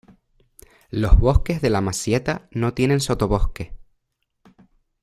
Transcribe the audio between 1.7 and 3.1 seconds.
Masieta no tienen